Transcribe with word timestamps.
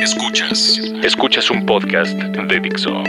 Escuchas. 0.00 0.80
Escuchas 1.02 1.50
un 1.50 1.66
podcast 1.66 2.14
de 2.14 2.60
Dixo. 2.60 3.02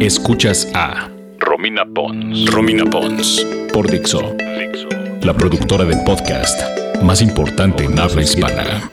Escuchas 0.00 0.68
a 0.74 1.08
Romina 1.38 1.84
Pons. 1.84 2.50
Romina 2.50 2.84
Pons. 2.84 3.46
Por 3.72 3.88
Dixo. 3.88 4.34
Dixo. 4.58 4.88
La 5.22 5.34
productora 5.34 5.84
del 5.84 6.02
podcast 6.02 6.60
más 7.00 7.22
importante 7.22 7.84
en 7.84 7.96
habla 7.96 8.22
hispana. 8.22 8.90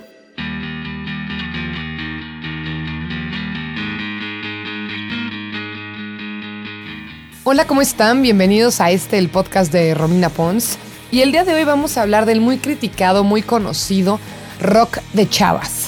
Hola, 7.46 7.66
¿cómo 7.66 7.82
están? 7.82 8.22
Bienvenidos 8.22 8.80
a 8.80 8.92
este, 8.92 9.18
el 9.18 9.30
podcast 9.30 9.74
de 9.74 9.96
Romina 9.96 10.30
Pons. 10.30 10.78
Y 11.10 11.22
el 11.22 11.32
día 11.32 11.46
de 11.46 11.56
hoy 11.56 11.64
vamos 11.64 11.98
a 11.98 12.04
hablar 12.04 12.28
del 12.28 12.42
muy 12.42 12.60
criticado, 12.60 13.24
muy 13.24 13.42
conocido 13.42 14.20
rock 14.62 15.00
de 15.14 15.28
chavas. 15.28 15.79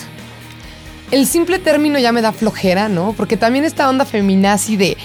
El 1.12 1.28
simple 1.28 1.60
término 1.60 2.00
ya 2.00 2.14
me 2.14 2.22
da 2.22 2.32
flojera, 2.32 2.88
¿no? 2.88 3.14
Porque 3.14 3.36
también 3.36 3.66
esta 3.66 3.90
onda 3.90 4.06
feminazi 4.06 4.78
de 4.78 4.98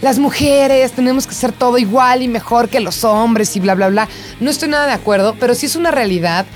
las 0.00 0.20
mujeres 0.20 0.92
tenemos 0.92 1.26
que 1.26 1.34
ser 1.34 1.50
todo 1.50 1.78
igual 1.78 2.22
y 2.22 2.28
mejor 2.28 2.68
que 2.68 2.78
los 2.78 3.02
hombres 3.02 3.56
y 3.56 3.60
bla, 3.60 3.74
bla, 3.74 3.88
bla. 3.88 4.08
No 4.38 4.50
estoy 4.50 4.68
nada 4.68 4.86
de 4.86 4.92
acuerdo, 4.92 5.34
pero 5.40 5.56
sí 5.56 5.66
es 5.66 5.74
una 5.74 5.90
realidad 5.90 6.46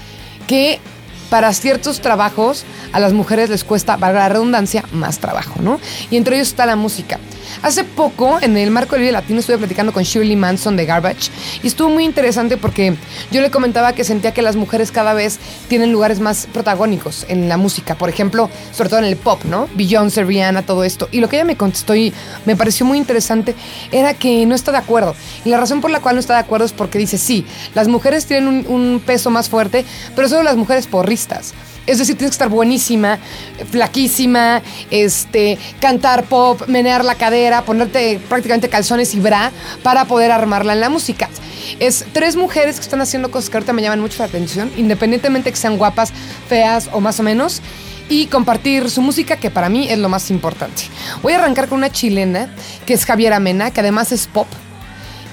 que 0.46 0.79
para 1.30 1.52
ciertos 1.52 2.01
trabajos 2.01 2.65
a 2.93 3.01
las 3.01 3.12
mujeres 3.12 3.51
les 3.51 3.65
cuesta, 3.65 3.96
valga 3.96 4.20
la 4.20 4.29
redundancia, 4.29 4.84
más 4.93 5.19
trabajo, 5.19 5.60
¿no? 5.60 5.80
Y 6.10 6.16
entre 6.16 6.37
ellos 6.37 6.48
está 6.48 6.65
la 6.65 6.77
música. 6.77 7.19
Hace 7.62 7.84
poco, 7.84 8.38
en 8.41 8.56
el 8.56 8.70
marco 8.70 8.95
del 8.95 9.02
Vive 9.02 9.12
Latino, 9.12 9.41
estuve 9.41 9.59
platicando 9.59 9.92
con 9.92 10.02
Shirley 10.02 10.37
Manson 10.37 10.77
de 10.77 10.87
Garbage 10.87 11.30
y 11.62 11.66
estuvo 11.66 11.91
muy 11.91 12.05
interesante 12.05 12.56
porque 12.56 12.95
yo 13.30 13.41
le 13.41 13.51
comentaba 13.51 13.92
que 13.92 14.05
sentía 14.05 14.32
que 14.32 14.42
las 14.42 14.56
mujeres 14.56 14.91
cada 14.91 15.15
vez 15.15 15.38
tienen 15.68 15.92
lugares 15.92 16.20
más 16.20 16.46
protagónicos 16.52 17.27
en 17.28 17.48
la 17.48 17.56
música, 17.56 17.95
por 17.95 18.09
ejemplo, 18.09 18.51
sobre 18.73 18.88
todo 18.91 19.01
en 19.01 19.06
el 19.06 19.16
pop, 19.16 19.45
¿no? 19.45 19.68
Beyoncé, 19.74 20.24
Rihanna, 20.24 20.62
todo 20.62 20.84
esto. 20.84 21.09
Y 21.12 21.20
lo 21.20 21.28
que 21.28 21.37
ella 21.37 21.45
me 21.45 21.56
contestó 21.56 21.95
y 21.95 22.13
me 22.45 22.57
pareció 22.57 22.87
muy 22.87 22.98
interesante 22.98 23.54
era 23.90 24.15
que 24.15 24.45
no 24.46 24.54
está 24.54 24.73
de 24.73 24.79
acuerdo. 24.79 25.15
Y 25.45 25.51
la 25.51 25.59
razón 25.59 25.80
por 25.80 25.90
la 25.90 26.01
cual 26.01 26.16
no 26.16 26.20
está 26.20 26.35
de 26.35 26.40
acuerdo 26.40 26.66
es 26.66 26.73
porque 26.73 26.98
dice, 26.98 27.18
sí, 27.18 27.46
las 27.74 27.88
mujeres 27.88 28.26
tienen 28.26 28.48
un, 28.48 28.66
un 28.68 29.01
peso 29.01 29.30
más 29.30 29.48
fuerte, 29.48 29.85
pero 30.15 30.29
solo 30.29 30.43
las 30.43 30.57
mujeres 30.57 30.87
porristas. 30.87 31.54
Es 31.85 31.98
decir, 31.98 32.16
tienes 32.16 32.30
que 32.30 32.35
estar 32.35 32.48
buenísima, 32.48 33.18
flaquísima, 33.70 34.63
este, 34.90 35.59
cantar 35.80 36.24
pop, 36.24 36.63
menear 36.68 37.04
la 37.04 37.16
cadera, 37.16 37.32
ponerte 37.65 38.21
prácticamente 38.29 38.69
calzones 38.69 39.15
y 39.15 39.21
bra 39.21 39.51
para 39.83 40.05
poder 40.05 40.33
armarla 40.33 40.73
en 40.73 40.80
la 40.80 40.88
música. 40.88 41.29
Es 41.79 42.05
tres 42.13 42.37
mujeres 42.37 42.77
que 42.77 42.83
están 42.83 43.01
haciendo 43.01 43.30
cosas 43.30 43.51
que 43.51 43.57
ahorita 43.57 43.73
me 43.73 43.83
llaman 43.83 44.01
mucho 44.01 44.19
la 44.19 44.27
atención, 44.27 44.71
independientemente 44.77 45.51
que 45.51 45.57
sean 45.57 45.79
guapas, 45.79 46.13
feas 46.49 46.88
o 46.93 47.01
más 47.01 47.21
o 47.21 47.23
menos, 47.23 47.63
y 48.09 48.27
compartir 48.27 48.91
su 48.91 49.01
música, 49.01 49.37
que 49.37 49.51
para 49.51 49.69
mí 49.69 49.88
es 49.88 49.99
lo 49.99 50.09
más 50.09 50.30
importante. 50.30 50.83
Voy 51.23 51.33
a 51.33 51.37
arrancar 51.37 51.69
con 51.69 51.79
una 51.79 51.91
chilena, 51.91 52.55
que 52.85 52.95
es 52.95 53.05
Javiera 53.05 53.41
Mena, 53.41 53.71
que 53.71 53.80
además 53.80 54.13
es 54.13 54.27
pop 54.27 54.47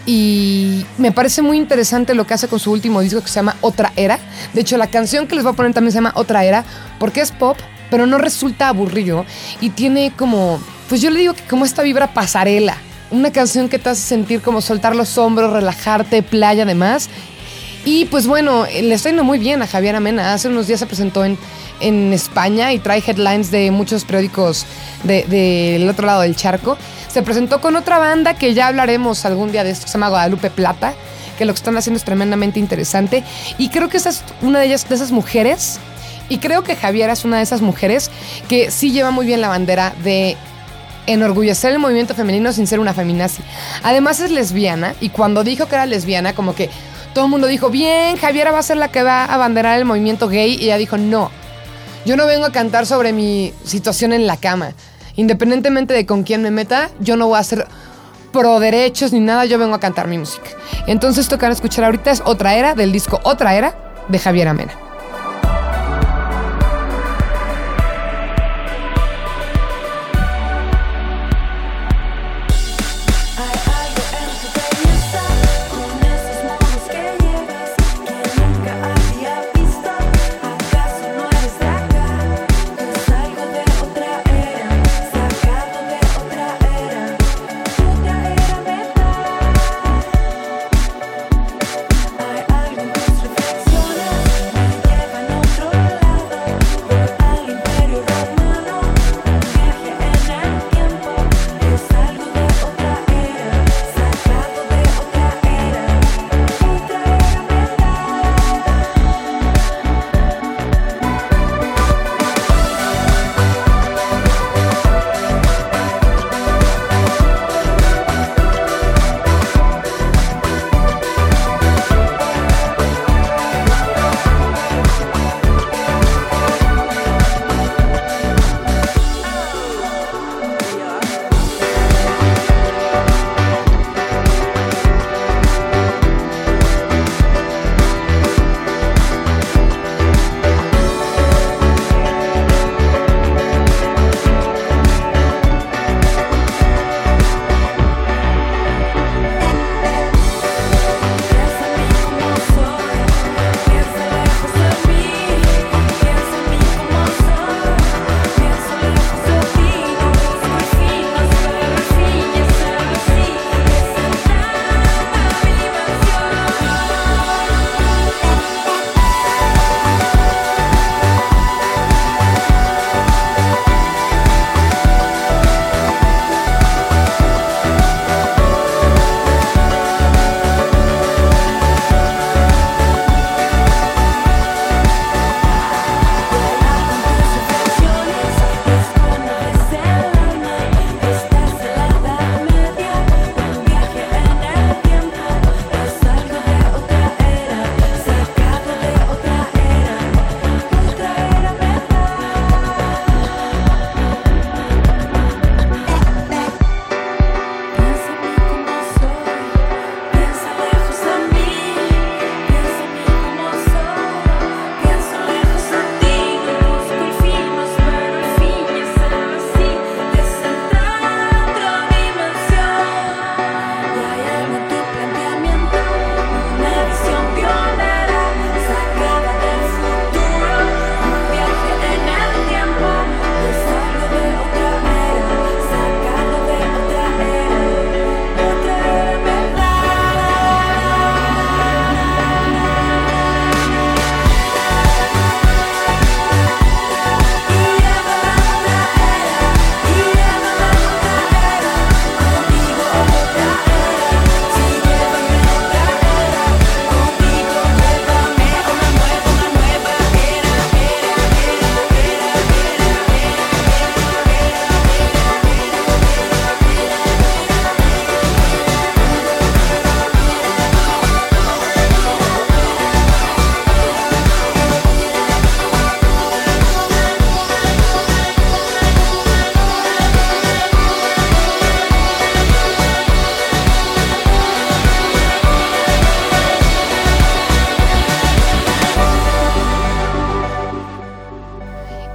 y 0.05 0.85
me 0.97 1.11
parece 1.11 1.43
muy 1.43 1.57
interesante 1.57 2.15
lo 2.15 2.25
que 2.25 2.33
hace 2.33 2.47
con 2.47 2.59
su 2.59 2.71
último 2.71 3.01
disco 3.01 3.21
que 3.21 3.27
se 3.27 3.35
llama 3.35 3.57
Otra 3.61 3.93
Era. 3.95 4.17
De 4.53 4.61
hecho, 4.61 4.75
la 4.75 4.87
canción 4.87 5.27
que 5.27 5.35
les 5.35 5.43
voy 5.43 5.53
a 5.53 5.55
poner 5.55 5.71
también 5.73 5.91
se 5.91 5.97
llama 5.97 6.13
Otra 6.15 6.43
Era, 6.45 6.65
porque 6.99 7.21
es 7.21 7.31
pop, 7.31 7.57
pero 7.91 8.07
no 8.07 8.17
resulta 8.17 8.69
aburrido 8.69 9.25
y 9.61 9.69
tiene 9.69 10.11
como, 10.17 10.59
pues 10.89 11.01
yo 11.01 11.09
le 11.09 11.19
digo 11.19 11.33
que 11.33 11.43
como 11.43 11.65
esta 11.65 11.83
vibra 11.83 12.13
pasarela. 12.13 12.75
Una 13.11 13.31
canción 13.31 13.69
que 13.69 13.79
te 13.79 13.89
hace 13.89 14.01
sentir 14.01 14.41
como 14.41 14.61
soltar 14.61 14.95
los 14.95 15.17
hombros, 15.17 15.53
relajarte, 15.53 16.21
playa 16.21 16.63
además. 16.63 17.09
Y 17.85 18.05
pues 18.05 18.27
bueno, 18.27 18.65
le 18.65 18.93
está 18.93 19.09
yendo 19.09 19.23
muy 19.23 19.39
bien 19.39 19.61
a 19.61 19.67
Javier 19.67 19.95
Amena. 19.95 20.33
Hace 20.33 20.49
unos 20.49 20.67
días 20.67 20.79
se 20.79 20.85
presentó 20.85 21.23
en, 21.23 21.37
en 21.79 22.11
España 22.13 22.73
y 22.73 22.79
trae 22.79 23.01
headlines 23.05 23.51
de 23.51 23.71
muchos 23.71 24.03
periódicos 24.03 24.65
del 25.03 25.29
de, 25.29 25.87
otro 25.89 26.05
lado 26.05 26.21
del 26.21 26.35
charco 26.35 26.77
se 27.09 27.23
presentó 27.23 27.59
con 27.59 27.75
otra 27.75 27.97
banda 27.97 28.35
que 28.35 28.53
ya 28.53 28.67
hablaremos 28.67 29.25
algún 29.25 29.51
día 29.51 29.63
de 29.63 29.71
esto, 29.71 29.85
que 29.85 29.91
se 29.91 29.97
llama 29.97 30.09
Guadalupe 30.09 30.49
Plata, 30.51 30.93
que 31.37 31.45
lo 31.45 31.53
que 31.53 31.57
están 31.57 31.75
haciendo 31.75 31.97
es 31.97 32.03
tremendamente 32.03 32.59
interesante. 32.59 33.23
Y 33.57 33.69
creo 33.69 33.89
que 33.89 33.97
esa 33.97 34.09
es 34.09 34.23
una 34.41 34.59
de 34.59 34.67
ellas, 34.67 34.87
de 34.87 34.95
esas 34.95 35.11
mujeres, 35.11 35.79
y 36.29 36.37
creo 36.37 36.63
que 36.63 36.75
Javiera 36.75 37.13
es 37.13 37.25
una 37.25 37.37
de 37.37 37.43
esas 37.43 37.61
mujeres 37.61 38.11
que 38.47 38.69
sí 38.69 38.91
lleva 38.91 39.09
muy 39.09 39.25
bien 39.25 39.41
la 39.41 39.47
bandera 39.47 39.93
de 40.03 40.37
enorgullecer 41.13 41.71
el 41.71 41.79
movimiento 41.79 42.15
femenino 42.15 42.51
sin 42.51 42.67
ser 42.67 42.79
una 42.79 42.93
feminazi. 42.93 43.43
Además 43.83 44.19
es 44.19 44.31
lesbiana, 44.31 44.95
y 45.01 45.09
cuando 45.09 45.43
dijo 45.43 45.67
que 45.67 45.75
era 45.75 45.85
lesbiana, 45.85 46.33
como 46.33 46.55
que 46.55 46.69
todo 47.13 47.25
el 47.25 47.31
mundo 47.31 47.47
dijo, 47.47 47.69
bien, 47.69 48.17
Javiera 48.17 48.51
va 48.51 48.59
a 48.59 48.63
ser 48.63 48.77
la 48.77 48.89
que 48.89 49.03
va 49.03 49.25
a 49.25 49.33
abanderar 49.33 49.77
el 49.77 49.85
movimiento 49.85 50.29
gay, 50.29 50.55
y 50.55 50.65
ella 50.65 50.77
dijo, 50.77 50.97
no, 50.97 51.31
yo 52.05 52.15
no 52.15 52.25
vengo 52.25 52.45
a 52.45 52.51
cantar 52.51 52.85
sobre 52.85 53.13
mi 53.13 53.53
situación 53.63 54.13
en 54.13 54.27
la 54.27 54.37
cama 54.37 54.73
independientemente 55.19 55.93
de 55.93 56.05
con 56.05 56.23
quién 56.23 56.41
me 56.41 56.49
meta, 56.49 56.89
yo 57.01 57.17
no 57.17 57.27
voy 57.27 57.35
a 57.35 57.39
hacer 57.39 57.67
pro 58.31 58.61
derechos 58.61 59.11
ni 59.11 59.19
nada, 59.19 59.43
yo 59.43 59.59
vengo 59.59 59.75
a 59.75 59.79
cantar 59.81 60.07
mi 60.07 60.17
música. 60.17 60.49
Entonces, 60.87 61.29
a 61.29 61.47
escuchar 61.49 61.83
ahorita 61.83 62.11
es 62.11 62.21
Otra 62.23 62.55
Era 62.55 62.73
del 62.73 62.93
disco 62.93 63.19
Otra 63.23 63.53
Era 63.53 63.75
de 64.07 64.17
Javier 64.17 64.47
Amena. 64.47 64.88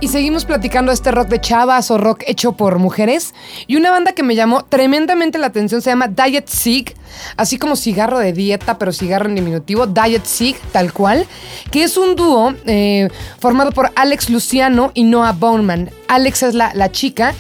Y 0.01 0.09
seguimos 0.09 0.45
platicando 0.45 0.93
este 0.93 1.13
rock 1.13 1.29
de 1.29 1.41
chavas 1.41 1.91
o 1.91 1.97
rock 1.97 2.25
hecho 2.27 2.53
por 2.53 2.79
mujeres. 2.79 3.33
Y 3.67 3.77
una 3.77 3.91
banda 3.91 4.13
que 4.13 4.23
me 4.23 4.35
llamó 4.35 4.65
tremendamente 4.65 5.39
la 5.39 5.47
atención 5.47 5.81
se 5.81 5.91
llama 5.91 6.09
Diet 6.09 6.47
Sig, 6.47 6.95
así 7.37 7.59
como 7.59 7.75
cigarro 7.75 8.19
de 8.19 8.33
dieta, 8.33 8.77
pero 8.77 8.93
cigarro 8.93 9.29
en 9.29 9.35
diminutivo, 9.35 9.87
Diet 9.87 10.25
Sig, 10.25 10.57
tal 10.73 10.93
cual, 10.93 11.27
que 11.71 11.85
es 11.85 11.97
un 11.97 12.17
dúo 12.17 12.55
eh, 12.67 13.09
formado 13.39 13.73
por 13.73 13.93
Alex 13.97 14.29
Luciano 14.29 14.91
y 14.93 15.05
Noah 15.05 15.33
Bowman. 15.33 15.91
Alex 16.09 16.43
es 16.43 16.55
la, 16.55 16.75
la 16.75 16.93
chica. 16.93 17.33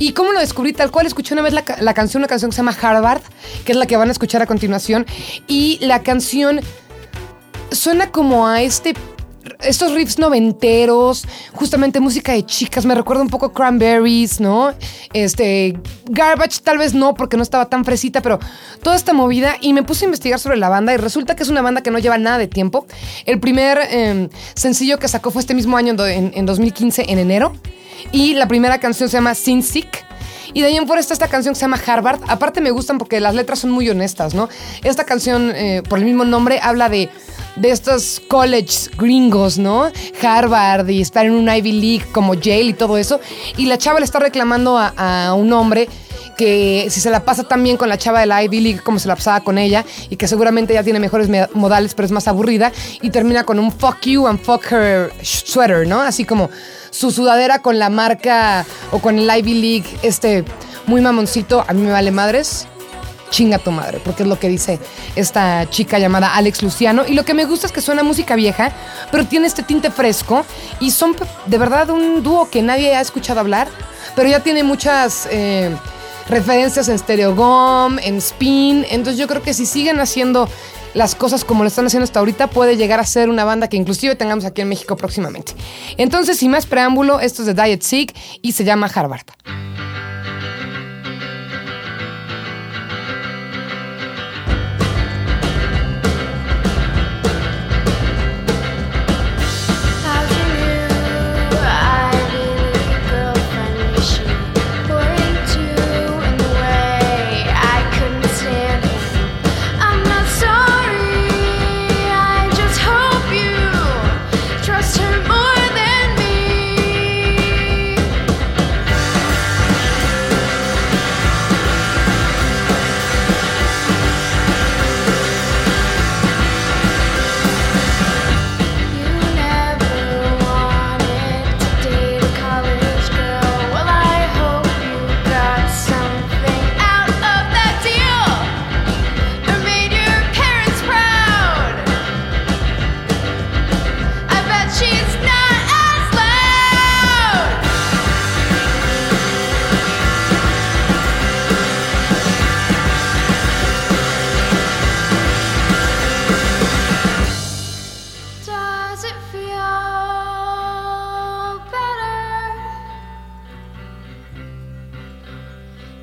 ¿Y 0.00 0.12
cómo 0.12 0.32
lo 0.32 0.40
descubrí? 0.40 0.72
Tal 0.72 0.90
cual 0.90 1.06
escuché 1.06 1.34
una 1.34 1.42
vez 1.42 1.52
la, 1.52 1.64
la 1.80 1.94
canción, 1.94 2.20
una 2.22 2.28
canción 2.28 2.50
que 2.50 2.56
se 2.56 2.62
llama 2.62 2.76
Harvard, 2.80 3.22
que 3.64 3.72
es 3.72 3.78
la 3.78 3.86
que 3.86 3.96
van 3.96 4.08
a 4.08 4.12
escuchar 4.12 4.42
a 4.42 4.46
continuación. 4.46 5.06
Y 5.46 5.78
la 5.82 6.02
canción 6.02 6.60
suena 7.70 8.10
como 8.10 8.48
a 8.48 8.62
este 8.62 8.94
estos 9.60 9.92
riffs 9.92 10.18
noventeros, 10.18 11.26
justamente 11.52 12.00
música 12.00 12.32
de 12.32 12.44
chicas, 12.44 12.84
me 12.86 12.94
recuerda 12.94 13.22
un 13.22 13.28
poco 13.28 13.52
Cranberries, 13.52 14.40
¿no? 14.40 14.74
Este, 15.12 15.78
Garbage 16.06 16.60
tal 16.62 16.78
vez 16.78 16.94
no, 16.94 17.14
porque 17.14 17.36
no 17.36 17.42
estaba 17.42 17.66
tan 17.66 17.84
fresita, 17.84 18.20
pero 18.22 18.38
toda 18.82 18.96
esta 18.96 19.12
movida 19.12 19.56
y 19.60 19.72
me 19.72 19.82
puse 19.82 20.04
a 20.04 20.06
investigar 20.06 20.38
sobre 20.38 20.56
la 20.56 20.68
banda 20.68 20.94
y 20.94 20.96
resulta 20.96 21.36
que 21.36 21.42
es 21.42 21.48
una 21.48 21.62
banda 21.62 21.82
que 21.82 21.90
no 21.90 21.98
lleva 21.98 22.18
nada 22.18 22.38
de 22.38 22.48
tiempo. 22.48 22.86
El 23.26 23.40
primer 23.40 23.78
em, 23.90 24.28
sencillo 24.54 24.98
que 24.98 25.08
sacó 25.08 25.30
fue 25.30 25.40
este 25.40 25.54
mismo 25.54 25.76
año, 25.76 25.94
en, 26.06 26.32
en 26.34 26.46
2015, 26.46 27.06
en 27.08 27.18
enero, 27.18 27.52
y 28.12 28.34
la 28.34 28.48
primera 28.48 28.78
canción 28.78 29.08
se 29.08 29.16
llama 29.16 29.34
Sin 29.34 29.62
Sick. 29.62 30.06
Y 30.52 30.62
de 30.62 30.68
ahí 30.68 30.76
en 30.76 30.86
fuera 30.86 31.00
está 31.00 31.14
esta 31.14 31.28
canción 31.28 31.54
que 31.54 31.58
se 31.58 31.62
llama 31.62 31.80
Harvard. 31.84 32.20
Aparte 32.28 32.60
me 32.60 32.70
gustan 32.70 32.98
porque 32.98 33.20
las 33.20 33.34
letras 33.34 33.60
son 33.60 33.70
muy 33.70 33.88
honestas, 33.88 34.34
¿no? 34.34 34.48
Esta 34.82 35.04
canción, 35.04 35.50
eh, 35.54 35.82
por 35.88 35.98
el 35.98 36.04
mismo 36.04 36.24
nombre, 36.24 36.60
habla 36.62 36.88
de 36.88 37.08
de 37.60 37.70
estos 37.70 38.22
colleges 38.28 38.90
gringos, 38.96 39.58
¿no? 39.58 39.90
Harvard 40.22 40.88
y 40.88 41.00
estar 41.00 41.26
en 41.26 41.32
un 41.32 41.48
Ivy 41.48 41.72
League 41.72 42.04
como 42.12 42.34
Yale 42.34 42.70
y 42.70 42.72
todo 42.72 42.96
eso. 42.98 43.20
Y 43.56 43.66
la 43.66 43.78
chava 43.78 43.98
le 43.98 44.04
está 44.04 44.18
reclamando 44.18 44.78
a, 44.78 45.34
un 45.34 45.52
hombre 45.52 45.88
que 46.38 46.86
si 46.88 47.00
se 47.00 47.10
la 47.10 47.24
pasa 47.24 47.42
tan 47.42 47.62
bien 47.64 47.76
con 47.76 47.88
la 47.88 47.98
chava 47.98 48.20
de 48.20 48.26
la 48.26 48.42
Ivy 48.44 48.60
League 48.60 48.80
como 48.80 49.00
se 49.00 49.08
la 49.08 49.16
pasaba 49.16 49.40
con 49.40 49.58
ella 49.58 49.84
y 50.08 50.16
que 50.16 50.28
seguramente 50.28 50.72
ya 50.72 50.84
tiene 50.84 51.00
mejores 51.00 51.28
modales 51.52 51.94
pero 51.94 52.06
es 52.06 52.12
más 52.12 52.28
aburrida 52.28 52.72
y 53.02 53.10
termina 53.10 53.44
con 53.44 53.58
un 53.58 53.72
fuck 53.72 54.00
you 54.02 54.26
and 54.26 54.40
fuck 54.40 54.64
her 54.70 55.12
sweater, 55.20 55.86
¿no? 55.86 56.00
Así 56.00 56.24
como 56.24 56.48
su 56.90 57.10
sudadera 57.10 57.60
con 57.60 57.78
la 57.78 57.90
marca 57.90 58.64
o 58.92 59.00
con 59.00 59.18
el 59.18 59.28
Ivy 59.28 59.54
League, 59.54 59.98
este 60.02 60.44
muy 60.86 61.00
mamoncito, 61.00 61.64
a 61.66 61.72
mí 61.72 61.82
me 61.82 61.90
vale 61.90 62.12
madres 62.12 62.68
chinga 63.30 63.58
tu 63.58 63.70
madre, 63.70 64.00
porque 64.02 64.22
es 64.22 64.28
lo 64.28 64.38
que 64.38 64.48
dice 64.48 64.78
esta 65.14 65.68
chica 65.68 65.98
llamada 65.98 66.34
Alex 66.34 66.62
Luciano. 66.62 67.04
Y 67.06 67.12
lo 67.12 67.26
que 67.26 67.34
me 67.34 67.44
gusta 67.44 67.66
es 67.66 67.72
que 67.72 67.82
suena 67.82 68.02
música 68.02 68.36
vieja, 68.36 68.72
pero 69.10 69.26
tiene 69.26 69.46
este 69.46 69.62
tinte 69.62 69.90
fresco 69.90 70.46
y 70.80 70.92
son 70.92 71.14
de 71.44 71.58
verdad 71.58 71.90
un 71.90 72.22
dúo 72.22 72.48
que 72.48 72.62
nadie 72.62 72.94
ha 72.94 73.02
escuchado 73.02 73.40
hablar, 73.40 73.68
pero 74.16 74.30
ya 74.30 74.40
tiene 74.40 74.62
muchas 74.62 75.28
eh, 75.30 75.76
referencias 76.28 76.88
en 76.88 76.98
Stereogum, 76.98 77.98
en 77.98 78.16
Spin. 78.16 78.86
Entonces 78.90 79.18
yo 79.18 79.26
creo 79.26 79.42
que 79.42 79.54
si 79.54 79.66
siguen 79.66 80.00
haciendo 80.00 80.48
las 80.94 81.14
cosas 81.14 81.44
como 81.44 81.62
lo 81.62 81.68
están 81.68 81.86
haciendo 81.86 82.04
hasta 82.04 82.18
ahorita, 82.18 82.48
puede 82.48 82.76
llegar 82.76 83.00
a 83.00 83.04
ser 83.04 83.28
una 83.28 83.44
banda 83.44 83.68
que 83.68 83.76
inclusive 83.76 84.16
tengamos 84.16 84.44
aquí 84.44 84.62
en 84.62 84.68
México 84.68 84.96
próximamente. 84.96 85.52
Entonces, 85.96 86.38
sin 86.38 86.50
más 86.50 86.66
preámbulo, 86.66 87.20
esto 87.20 87.42
es 87.42 87.46
de 87.46 87.54
Diet 87.54 87.82
Sick 87.82 88.14
y 88.42 88.52
se 88.52 88.64
llama 88.64 88.90
Harvard. 88.92 89.26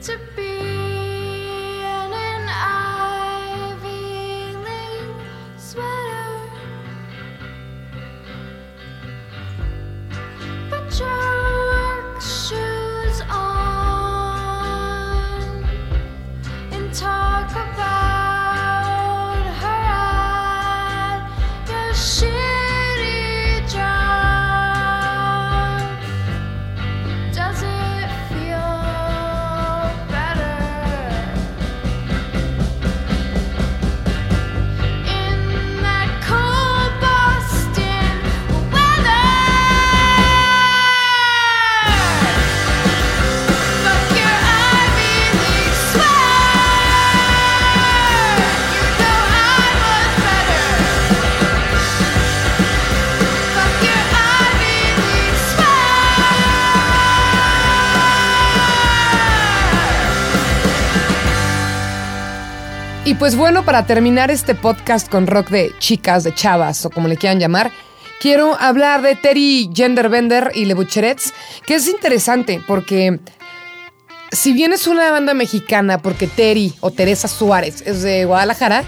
to 0.05 0.19
be 0.35 0.44
pues 63.13 63.35
bueno, 63.35 63.63
para 63.63 63.85
terminar 63.85 64.31
este 64.31 64.55
podcast 64.55 65.07
con 65.07 65.27
rock 65.27 65.50
de 65.50 65.71
chicas, 65.77 66.24
de 66.24 66.33
chavas 66.33 66.83
o 66.88 66.89
como 66.89 67.07
le 67.07 67.17
quieran 67.17 67.39
llamar, 67.39 67.71
quiero 68.19 68.59
hablar 68.59 69.03
de 69.03 69.15
Terry 69.15 69.69
Genderbender 69.71 70.51
y 70.55 70.65
Le 70.65 70.74
Bucherets, 70.74 71.31
que 71.67 71.75
es 71.75 71.88
interesante 71.88 72.59
porque 72.65 73.19
si 74.31 74.53
bien 74.53 74.74
es 74.74 74.88
una 74.88 75.12
banda 75.12 75.35
mexicana, 75.35 76.00
porque 76.00 76.25
Terry 76.25 76.74
o 76.79 76.89
Teresa 76.89 77.27
Suárez 77.27 77.83
es 77.85 78.01
de 78.01 78.25
Guadalajara, 78.25 78.83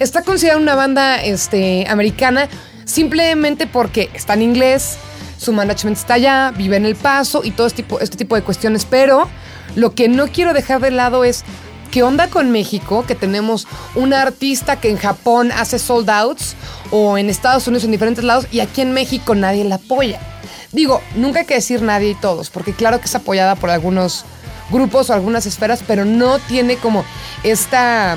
está 0.00 0.22
considerada 0.22 0.60
una 0.60 0.74
banda 0.74 1.22
este, 1.22 1.86
americana 1.88 2.48
simplemente 2.84 3.68
porque 3.68 4.10
está 4.12 4.34
en 4.34 4.42
inglés, 4.42 4.98
su 5.38 5.52
management 5.52 5.96
está 5.96 6.14
allá, 6.14 6.52
vive 6.56 6.76
en 6.76 6.84
El 6.84 6.96
Paso 6.96 7.42
y 7.44 7.52
todo 7.52 7.68
este 7.68 7.84
tipo, 7.84 8.00
este 8.00 8.16
tipo 8.16 8.34
de 8.34 8.42
cuestiones, 8.42 8.84
pero 8.84 9.28
lo 9.76 9.94
que 9.94 10.08
no 10.08 10.26
quiero 10.26 10.52
dejar 10.52 10.80
de 10.80 10.90
lado 10.90 11.22
es 11.22 11.44
¿Qué 11.92 12.02
onda 12.02 12.28
con 12.28 12.50
México? 12.50 13.04
Que 13.06 13.14
tenemos 13.14 13.68
una 13.94 14.22
artista 14.22 14.80
que 14.80 14.88
en 14.88 14.96
Japón 14.96 15.52
hace 15.52 15.78
sold 15.78 16.08
outs 16.08 16.56
o 16.90 17.18
en 17.18 17.28
Estados 17.28 17.66
Unidos 17.66 17.84
en 17.84 17.90
diferentes 17.90 18.24
lados 18.24 18.46
y 18.50 18.60
aquí 18.60 18.80
en 18.80 18.92
México 18.92 19.34
nadie 19.34 19.62
la 19.62 19.74
apoya. 19.74 20.18
Digo, 20.72 21.02
nunca 21.16 21.40
hay 21.40 21.44
que 21.46 21.52
decir 21.52 21.82
nadie 21.82 22.12
y 22.12 22.14
todos, 22.14 22.48
porque 22.48 22.72
claro 22.72 22.98
que 22.98 23.04
es 23.04 23.14
apoyada 23.14 23.56
por 23.56 23.68
algunos 23.68 24.24
grupos 24.70 25.10
o 25.10 25.12
algunas 25.12 25.44
esferas, 25.44 25.84
pero 25.86 26.06
no 26.06 26.38
tiene 26.38 26.76
como 26.76 27.04
esta 27.42 28.16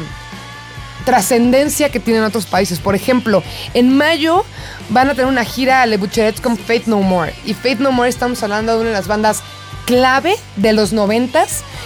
trascendencia 1.03 1.89
que 1.89 1.99
tienen 1.99 2.23
otros 2.23 2.45
países. 2.45 2.79
Por 2.79 2.95
ejemplo, 2.95 3.43
en 3.73 3.97
mayo 3.97 4.45
van 4.87 5.09
a 5.09 5.15
tener 5.15 5.27
una 5.29 5.43
gira 5.43 5.81
a 5.81 5.85
Le 5.85 5.97
Boucherets 5.97 6.39
con 6.39 6.57
Faith 6.57 6.85
No 6.85 7.01
More. 7.01 7.35
Y 7.45 7.53
Faith 7.53 7.79
No 7.79 7.91
More 7.91 8.07
estamos 8.07 8.41
hablando 8.41 8.73
de 8.75 8.79
una 8.79 8.89
de 8.91 8.95
las 8.95 9.07
bandas 9.07 9.43
clave 9.85 10.35
de 10.55 10.73
los 10.73 10.93
90 10.93 11.45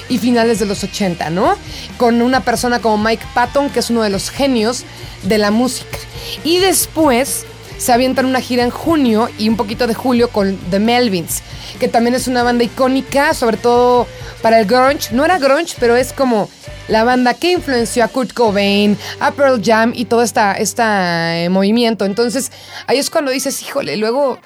y 0.10 0.18
finales 0.18 0.60
de 0.60 0.66
los 0.66 0.84
80, 0.84 1.30
¿no? 1.30 1.56
Con 1.98 2.22
una 2.22 2.40
persona 2.42 2.80
como 2.80 2.98
Mike 2.98 3.26
Patton, 3.34 3.70
que 3.70 3.80
es 3.80 3.90
uno 3.90 4.02
de 4.02 4.10
los 4.10 4.30
genios 4.30 4.84
de 5.24 5.38
la 5.38 5.52
música. 5.52 5.98
Y 6.44 6.58
después 6.58 7.46
se 7.78 7.94
avientan 7.94 8.26
una 8.26 8.42
gira 8.42 8.64
en 8.64 8.72
junio 8.72 9.30
y 9.38 9.48
un 9.48 9.56
poquito 9.56 9.88
de 9.88 9.94
julio 9.94 10.30
con 10.30 10.58
The 10.70 10.80
Melvins, 10.80 11.42
que 11.80 11.88
también 11.88 12.16
es 12.16 12.28
una 12.28 12.44
banda 12.44 12.64
icónica, 12.64 13.34
sobre 13.34 13.58
todo 13.58 14.08
para 14.42 14.60
el 14.60 14.66
grunge. 14.66 15.14
No 15.14 15.24
era 15.24 15.38
grunge, 15.38 15.76
pero 15.80 15.96
es 15.96 16.12
como 16.12 16.50
la 16.88 17.04
banda 17.04 17.36
que 17.36 17.52
influenció 17.52 18.04
a 18.04 18.08
Kurt 18.08 18.34
Cobain, 18.34 18.98
a 19.20 19.32
Pearl 19.32 19.62
Jam 19.64 19.94
y 19.96 20.06
todo 20.06 20.24
este 20.24 21.50
movimiento. 21.50 22.06
Entonces, 22.06 22.52
ahí 22.88 22.98
es 22.98 23.10
cuando 23.10 23.32
dices, 23.32 23.62
híjole, 23.62 23.96
luego 23.96 24.40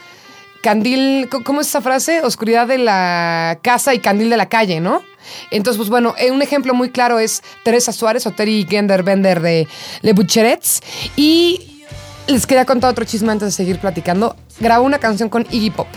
candil, 0.63 1.29
¿cómo 1.43 1.61
es 1.61 1.67
esa 1.67 1.81
frase? 1.81 2.21
Oscuridad 2.21 2.67
de 2.67 2.79
la 2.79 3.59
casa 3.61 3.93
y 3.93 3.99
candil 3.99 4.31
de 4.31 4.37
la 4.37 4.47
calle, 4.47 4.79
¿no? 4.79 5.03
Entonces, 5.51 5.77
pues 5.77 5.89
bueno, 5.89 6.15
eh, 6.17 6.31
un 6.31 6.41
ejemplo 6.41 6.73
muy 6.73 6.89
claro 6.89 7.19
es 7.19 7.43
Teresa 7.63 7.91
Suárez 7.91 8.25
o 8.25 8.31
Terry 8.31 8.65
Genderbender 8.67 9.41
de 9.41 9.67
Le 10.01 10.13
Boucherets. 10.13 10.81
Y 11.15 11.85
les 12.27 12.47
quería 12.47 12.65
contar 12.65 12.89
otro 12.89 13.05
chisme 13.05 13.31
antes 13.31 13.49
de 13.49 13.51
seguir 13.51 13.77
platicando. 13.79 14.35
Grabó 14.59 14.85
una 14.85 14.99
canción 14.99 15.29
con 15.29 15.45
Iggy 15.51 15.69
Pop, 15.69 15.87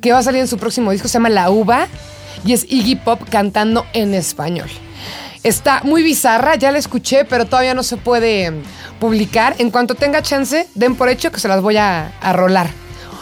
que 0.00 0.12
va 0.12 0.18
a 0.18 0.22
salir 0.22 0.40
en 0.40 0.48
su 0.48 0.58
próximo 0.58 0.90
disco, 0.92 1.08
se 1.08 1.14
llama 1.14 1.30
La 1.30 1.50
Uva, 1.50 1.88
y 2.44 2.52
es 2.52 2.64
Iggy 2.68 2.96
Pop 2.96 3.22
cantando 3.30 3.86
en 3.94 4.14
español. 4.14 4.68
Está 5.42 5.80
muy 5.84 6.02
bizarra, 6.02 6.56
ya 6.56 6.70
la 6.70 6.78
escuché, 6.78 7.24
pero 7.24 7.46
todavía 7.46 7.72
no 7.72 7.82
se 7.82 7.96
puede 7.96 8.52
publicar. 9.00 9.54
En 9.58 9.70
cuanto 9.70 9.94
tenga 9.94 10.20
chance, 10.20 10.68
den 10.74 10.96
por 10.96 11.08
hecho 11.08 11.30
que 11.30 11.40
se 11.40 11.48
las 11.48 11.62
voy 11.62 11.76
a, 11.76 12.12
rolar. 12.32 12.68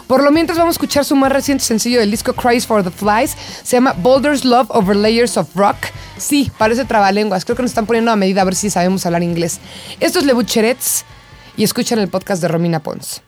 Por 0.06 0.22
lo 0.22 0.30
mientras 0.30 0.58
vamos 0.58 0.74
a 0.74 0.76
escuchar 0.76 1.04
su 1.04 1.16
más 1.16 1.32
reciente 1.32 1.64
sencillo 1.64 1.98
del 1.98 2.10
disco 2.10 2.32
Cries 2.32 2.66
for 2.66 2.84
the 2.84 2.90
Flies. 2.90 3.36
Se 3.62 3.76
llama 3.76 3.92
Boulder's 3.92 4.44
Love 4.44 4.70
Over 4.70 4.94
Layers 4.94 5.36
of 5.36 5.48
Rock. 5.56 5.76
Sí, 6.16 6.50
parece 6.58 6.84
trabalenguas. 6.84 7.44
Creo 7.44 7.56
que 7.56 7.62
nos 7.62 7.72
están 7.72 7.86
poniendo 7.86 8.12
a 8.12 8.16
medida 8.16 8.42
a 8.42 8.44
ver 8.44 8.54
si 8.54 8.70
sabemos 8.70 9.04
hablar 9.04 9.22
inglés. 9.22 9.58
Esto 9.98 10.20
es 10.20 10.24
Le 10.24 10.32
Bucherets 10.32 11.04
y 11.56 11.64
escuchan 11.64 11.98
el 11.98 12.08
podcast 12.08 12.40
de 12.40 12.48
Romina 12.48 12.80
Pons. 12.80 13.22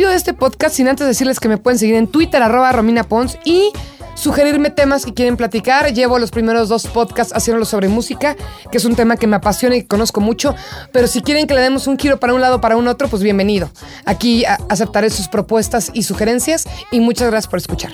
Despido 0.00 0.12
de 0.12 0.16
este 0.16 0.32
podcast 0.32 0.74
sin 0.74 0.88
antes 0.88 1.06
decirles 1.06 1.40
que 1.40 1.48
me 1.48 1.58
pueden 1.58 1.78
seguir 1.78 1.94
en 1.96 2.06
Twitter, 2.06 2.42
arroba 2.42 2.72
Romina 2.72 3.04
Pons 3.04 3.36
y 3.44 3.70
sugerirme 4.14 4.70
temas 4.70 5.04
que 5.04 5.12
quieren 5.12 5.36
platicar. 5.36 5.92
Llevo 5.92 6.18
los 6.18 6.30
primeros 6.30 6.70
dos 6.70 6.86
podcasts 6.86 7.34
haciéndolo 7.36 7.66
sobre 7.66 7.88
música, 7.88 8.34
que 8.72 8.78
es 8.78 8.86
un 8.86 8.96
tema 8.96 9.18
que 9.18 9.26
me 9.26 9.36
apasiona 9.36 9.76
y 9.76 9.82
que 9.82 9.88
conozco 9.88 10.22
mucho. 10.22 10.54
Pero 10.90 11.06
si 11.06 11.20
quieren 11.20 11.46
que 11.46 11.52
le 11.52 11.60
demos 11.60 11.86
un 11.86 11.98
giro 11.98 12.18
para 12.18 12.32
un 12.32 12.40
lado 12.40 12.56
o 12.56 12.60
para 12.62 12.78
un 12.78 12.88
otro, 12.88 13.08
pues 13.08 13.22
bienvenido. 13.22 13.70
Aquí 14.06 14.44
aceptaré 14.70 15.10
sus 15.10 15.28
propuestas 15.28 15.90
y 15.92 16.04
sugerencias 16.04 16.66
y 16.90 17.00
muchas 17.00 17.30
gracias 17.30 17.50
por 17.50 17.58
escuchar. 17.58 17.92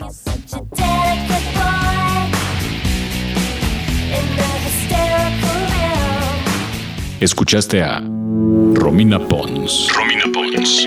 Escuchaste 7.18 7.82
a 7.82 8.00
Romina 8.74 9.18
Pons. 9.18 9.88
Romina 9.92 10.26
Pons 10.32 10.86